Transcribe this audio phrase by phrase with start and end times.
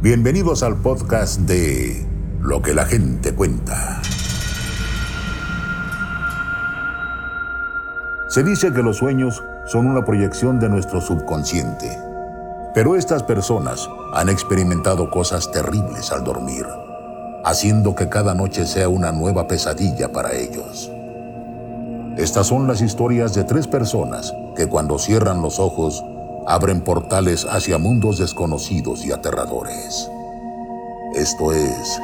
[0.00, 2.06] Bienvenidos al podcast de
[2.40, 4.00] Lo que la gente cuenta.
[8.28, 11.98] Se dice que los sueños son una proyección de nuestro subconsciente,
[12.74, 16.64] pero estas personas han experimentado cosas terribles al dormir,
[17.44, 20.92] haciendo que cada noche sea una nueva pesadilla para ellos.
[22.16, 26.04] Estas son las historias de tres personas que cuando cierran los ojos
[26.48, 30.08] abren portales hacia mundos desconocidos y aterradores.
[31.14, 32.00] Esto es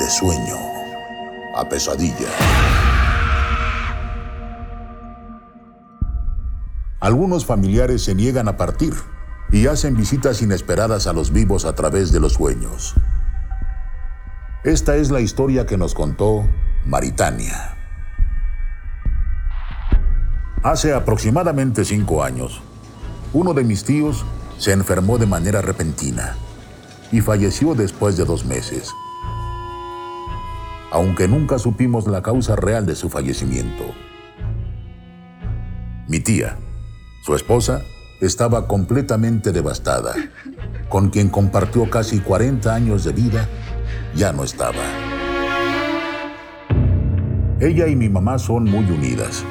[0.00, 0.56] de sueño
[1.54, 2.28] a pesadilla.
[6.98, 8.92] Algunos familiares se niegan a partir
[9.52, 12.94] y hacen visitas inesperadas a los vivos a través de los sueños.
[14.64, 16.44] Esta es la historia que nos contó
[16.86, 17.76] Maritania.
[20.64, 22.62] Hace aproximadamente cinco años,
[23.32, 24.24] uno de mis tíos
[24.58, 26.36] se enfermó de manera repentina
[27.12, 28.90] y falleció después de dos meses,
[30.90, 33.84] aunque nunca supimos la causa real de su fallecimiento.
[36.08, 36.56] Mi tía,
[37.24, 37.82] su esposa,
[38.20, 40.14] estaba completamente devastada.
[40.88, 43.48] Con quien compartió casi 40 años de vida,
[44.16, 44.82] ya no estaba.
[47.60, 49.44] Ella y mi mamá son muy unidas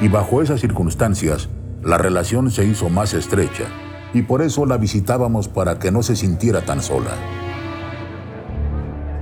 [0.00, 1.48] y bajo esas circunstancias,
[1.82, 3.64] la relación se hizo más estrecha
[4.12, 7.12] y por eso la visitábamos para que no se sintiera tan sola.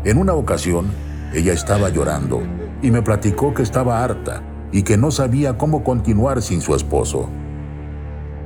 [0.05, 0.87] En una ocasión,
[1.33, 2.43] ella estaba llorando
[2.83, 4.43] y me platicó que estaba harta
[4.73, 7.29] y que no sabía cómo continuar sin su esposo.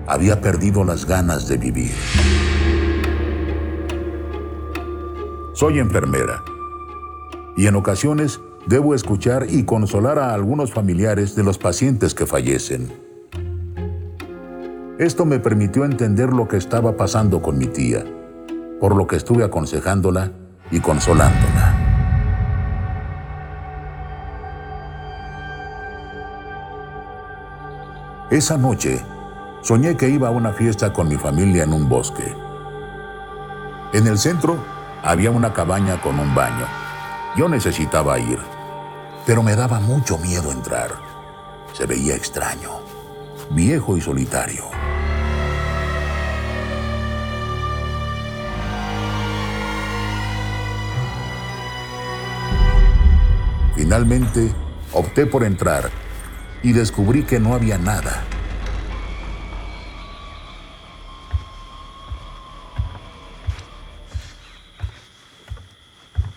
[0.07, 1.93] Había perdido las ganas de vivir.
[5.55, 6.43] Soy enfermera
[7.57, 13.12] y en ocasiones debo escuchar y consolar a algunos familiares de los pacientes que fallecen.
[14.99, 18.05] Esto me permitió entender lo que estaba pasando con mi tía,
[18.81, 20.31] por lo que estuve aconsejándola
[20.71, 21.75] y consolándola.
[28.31, 29.01] Esa noche,
[29.63, 32.35] soñé que iba a una fiesta con mi familia en un bosque.
[33.93, 34.57] En el centro
[35.03, 36.67] había una cabaña con un baño.
[37.37, 38.39] Yo necesitaba ir
[39.27, 40.91] pero me daba mucho miedo entrar.
[41.73, 42.81] Se veía extraño,
[43.51, 44.65] viejo y solitario.
[53.93, 54.51] Finalmente,
[54.95, 55.91] opté por entrar
[56.63, 58.25] y descubrí que no había nada.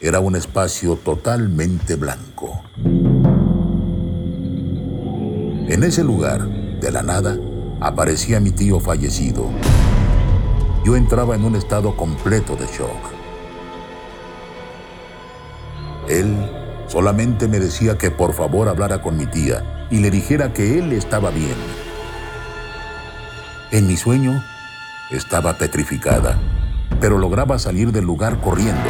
[0.02, 2.62] Era un espacio totalmente blanco.
[5.70, 6.46] En ese lugar,
[6.82, 7.38] de la nada,
[7.80, 9.50] aparecía mi tío fallecido.
[10.84, 13.00] Yo entraba en un estado completo de shock.
[16.10, 16.55] Él
[16.88, 20.94] solamente me decía que por favor hablara con mi tía y le dijera que él
[20.94, 21.56] estaba bien.
[23.72, 24.44] En mi sueño
[25.12, 26.38] estaba petrificada,
[27.00, 28.90] pero lograba salir del lugar corriendo.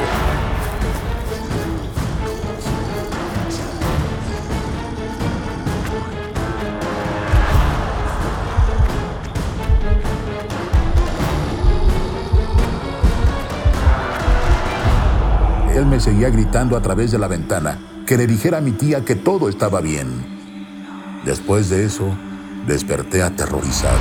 [15.75, 17.77] Él me seguía gritando a través de la ventana
[18.07, 20.07] que le dijera a mi tía que todo estaba bien.
[21.25, 22.15] Después de eso,
[22.65, 23.99] desperté aterrorizada.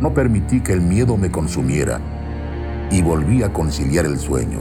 [0.00, 2.00] No permití que el miedo me consumiera
[2.92, 4.60] y volví a conciliar el sueño.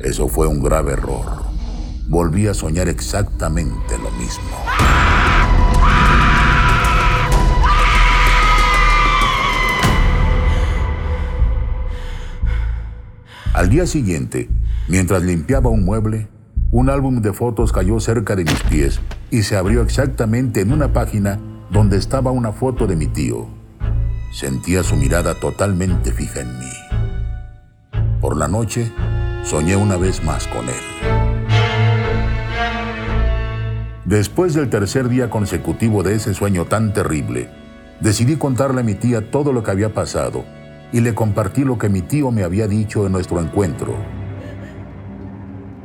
[0.00, 1.48] Eso fue un grave error
[2.08, 4.56] volví a soñar exactamente lo mismo.
[13.52, 14.48] Al día siguiente,
[14.88, 16.28] mientras limpiaba un mueble,
[16.70, 19.00] un álbum de fotos cayó cerca de mis pies
[19.30, 21.38] y se abrió exactamente en una página
[21.70, 23.48] donde estaba una foto de mi tío.
[24.32, 26.72] Sentía su mirada totalmente fija en mí.
[28.20, 28.92] Por la noche,
[29.44, 30.97] soñé una vez más con él.
[34.08, 37.50] Después del tercer día consecutivo de ese sueño tan terrible,
[38.00, 40.46] decidí contarle a mi tía todo lo que había pasado
[40.92, 43.94] y le compartí lo que mi tío me había dicho en nuestro encuentro.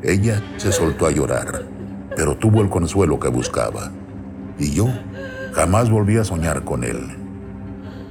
[0.01, 1.63] Ella se soltó a llorar,
[2.15, 3.91] pero tuvo el consuelo que buscaba.
[4.57, 4.87] Y yo
[5.51, 7.17] jamás volví a soñar con él.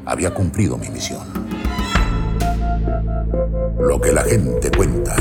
[0.04, 1.26] Había cumplido mi misión.
[3.80, 5.16] Lo que la gente cuenta.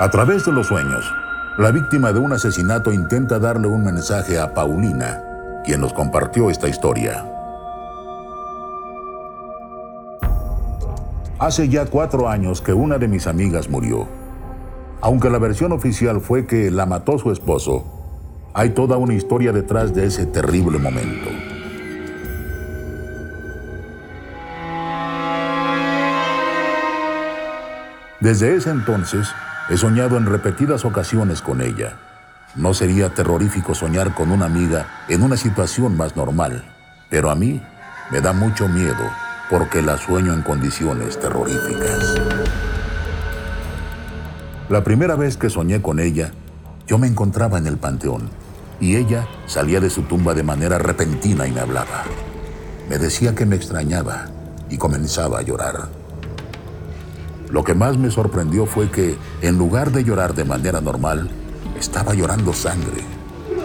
[0.00, 1.12] A través de los sueños,
[1.56, 5.20] la víctima de un asesinato intenta darle un mensaje a Paulina,
[5.64, 7.24] quien nos compartió esta historia.
[11.40, 14.06] Hace ya cuatro años que una de mis amigas murió.
[15.00, 17.84] Aunque la versión oficial fue que la mató su esposo,
[18.54, 21.28] hay toda una historia detrás de ese terrible momento.
[28.20, 29.28] Desde ese entonces,
[29.70, 31.98] he soñado en repetidas ocasiones con ella.
[32.54, 36.64] No sería terrorífico soñar con una amiga en una situación más normal,
[37.10, 37.62] pero a mí
[38.10, 39.04] me da mucho miedo
[39.50, 42.16] porque la sueño en condiciones terroríficas.
[44.68, 46.30] La primera vez que soñé con ella,
[46.86, 48.30] yo me encontraba en el panteón
[48.80, 52.04] y ella salía de su tumba de manera repentina y me hablaba.
[52.88, 54.26] Me decía que me extrañaba
[54.70, 55.88] y comenzaba a llorar.
[57.50, 61.30] Lo que más me sorprendió fue que, en lugar de llorar de manera normal,
[61.78, 63.02] estaba llorando sangre.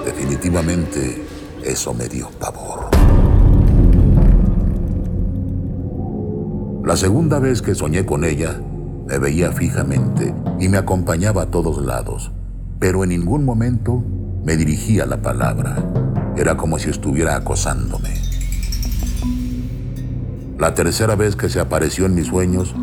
[0.05, 1.25] Definitivamente,
[1.63, 2.89] eso me dio pavor.
[6.85, 8.59] La segunda vez que soñé con ella,
[9.07, 12.31] me veía fijamente y me acompañaba a todos lados,
[12.79, 14.03] pero en ningún momento
[14.43, 15.77] me dirigía la palabra.
[16.37, 18.21] Era como si estuviera acosándome.
[20.57, 22.75] La tercera vez que se apareció en mis sueños,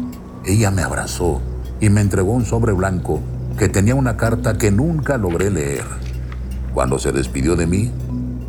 [0.44, 1.40] ella me abrazó
[1.80, 3.20] y me entregó un sobre blanco
[3.58, 5.84] que tenía una carta que nunca logré leer.
[6.72, 7.90] Cuando se despidió de mí,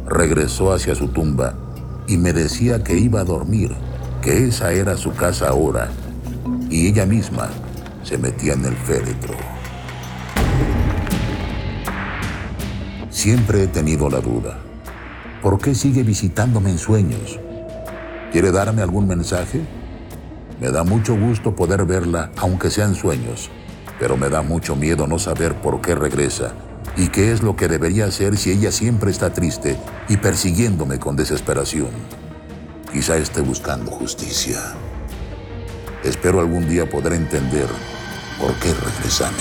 [0.07, 1.53] regresó hacia su tumba
[2.07, 3.75] y me decía que iba a dormir,
[4.21, 5.89] que esa era su casa ahora,
[6.69, 7.49] y ella misma
[8.03, 9.33] se metía en el féretro.
[13.09, 14.57] Siempre he tenido la duda.
[15.41, 17.39] ¿Por qué sigue visitándome en sueños?
[18.31, 19.61] ¿Quiere darme algún mensaje?
[20.61, 23.49] Me da mucho gusto poder verla, aunque sean sueños,
[23.99, 26.53] pero me da mucho miedo no saber por qué regresa
[26.95, 29.75] y qué es lo que debería hacer si ella siempre está triste
[30.07, 31.89] y persiguiéndome con desesperación.
[32.93, 34.59] Quizá esté buscando justicia.
[36.03, 37.67] Espero algún día poder entender
[38.39, 39.37] por qué regresa a mí.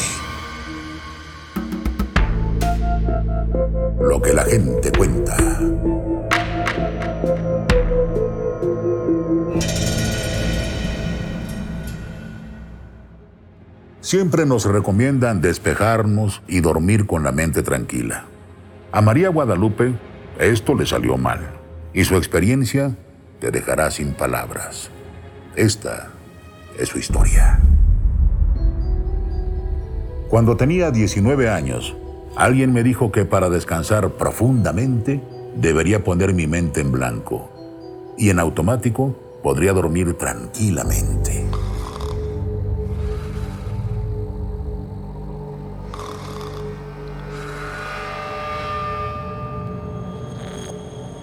[4.00, 5.36] Lo que la gente cuenta.
[14.10, 18.24] Siempre nos recomiendan despejarnos y dormir con la mente tranquila.
[18.90, 19.94] A María Guadalupe
[20.40, 21.52] esto le salió mal
[21.94, 22.96] y su experiencia
[23.38, 24.90] te dejará sin palabras.
[25.54, 26.10] Esta
[26.76, 27.60] es su historia.
[30.28, 31.96] Cuando tenía 19 años,
[32.34, 35.22] alguien me dijo que para descansar profundamente
[35.54, 37.48] debería poner mi mente en blanco
[38.18, 41.49] y en automático podría dormir tranquilamente.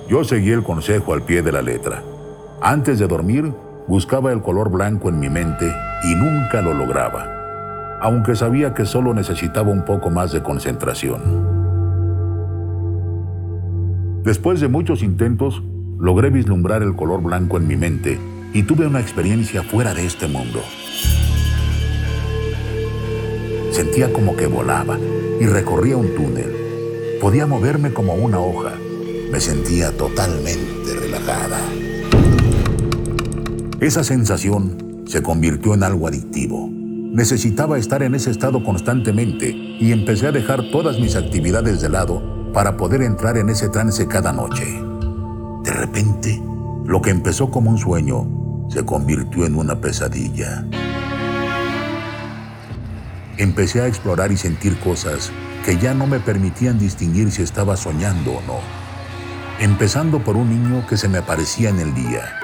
[0.09, 2.01] Yo seguí el consejo al pie de la letra.
[2.62, 3.51] Antes de dormir,
[3.88, 5.69] buscaba el color blanco en mi mente
[6.06, 11.21] y nunca lo lograba, aunque sabía que solo necesitaba un poco más de concentración.
[14.24, 15.62] Después de muchos intentos,
[16.00, 18.18] logré vislumbrar el color blanco en mi mente
[18.54, 20.61] y tuve una experiencia fuera de este mundo.
[23.71, 24.97] Sentía como que volaba
[25.42, 26.56] y recorría un túnel.
[27.19, 28.77] Podía moverme como una hoja
[29.31, 31.60] me sentía totalmente relajada.
[33.80, 36.69] Esa sensación se convirtió en algo adictivo.
[36.72, 42.52] Necesitaba estar en ese estado constantemente y empecé a dejar todas mis actividades de lado
[42.54, 44.66] para poder entrar en ese trance cada noche.
[45.64, 46.42] De repente,
[46.86, 50.66] lo que empezó como un sueño se convirtió en una pesadilla.
[53.38, 55.31] Empecé a explorar y sentir cosas
[55.66, 58.87] que ya no me permitían distinguir si estaba soñando o no
[59.59, 62.40] empezando por un niño que se me aparecía en el día.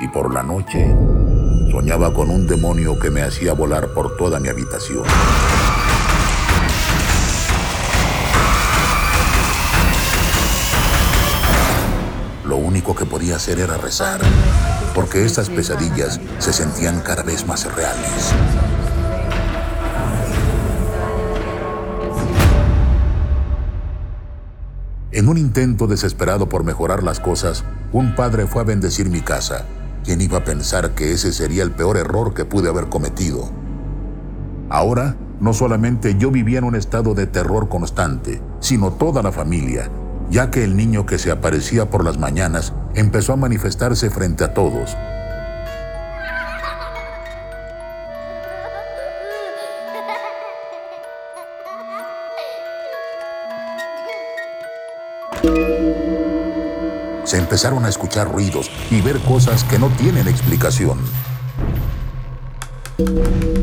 [0.00, 0.94] Y por la noche
[1.70, 5.04] soñaba con un demonio que me hacía volar por toda mi habitación.
[12.44, 14.20] Lo único que podía hacer era rezar,
[14.94, 18.34] porque estas pesadillas se sentían cada vez más reales.
[25.14, 29.64] En un intento desesperado por mejorar las cosas, un padre fue a bendecir mi casa.
[30.02, 33.48] ¿Quién iba a pensar que ese sería el peor error que pude haber cometido?
[34.68, 39.88] Ahora, no solamente yo vivía en un estado de terror constante, sino toda la familia,
[40.30, 44.52] ya que el niño que se aparecía por las mañanas empezó a manifestarse frente a
[44.52, 44.96] todos.
[57.24, 60.98] Se empezaron a escuchar ruidos y ver cosas que no tienen explicación.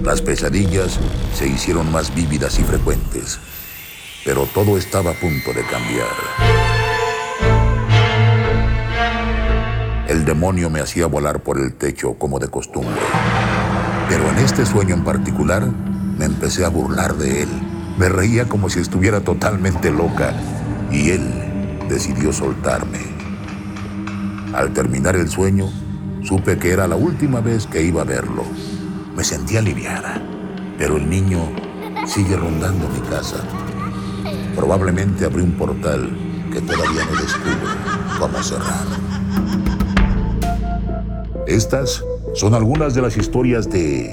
[0.03, 1.00] Las pesadillas
[1.36, 3.39] se hicieron más vívidas y frecuentes,
[4.25, 6.08] pero todo estaba a punto de cambiar.
[10.08, 13.00] El demonio me hacía volar por el techo como de costumbre,
[14.10, 15.65] pero en este sueño en particular
[16.18, 17.50] me empecé a burlar de él.
[17.98, 20.34] Me reía como si estuviera totalmente loca
[20.91, 23.21] y él decidió soltarme.
[24.53, 25.70] Al terminar el sueño,
[26.24, 28.43] supe que era la última vez que iba a verlo.
[29.15, 30.22] Me sentí aliviada,
[30.77, 31.39] pero el niño
[32.05, 33.38] sigue rondando mi casa.
[34.55, 36.10] Probablemente abrí un portal
[36.51, 37.70] que todavía no descubro
[38.20, 38.88] cómo cerrar.
[41.48, 42.03] Estas
[42.34, 44.10] son algunas de las historias de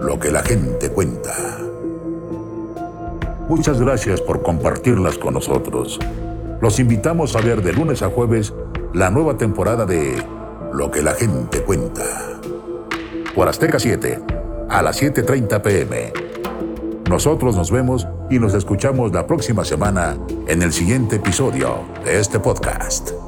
[0.00, 1.32] lo que la gente cuenta.
[3.48, 6.00] Muchas gracias por compartirlas con nosotros.
[6.60, 8.52] Los invitamos a ver de lunes a jueves
[8.96, 10.16] la nueva temporada de
[10.72, 12.40] Lo que la gente cuenta
[13.34, 14.22] por Azteca 7
[14.70, 16.12] a las 7.30 pm.
[17.10, 20.16] Nosotros nos vemos y nos escuchamos la próxima semana
[20.48, 23.25] en el siguiente episodio de este podcast.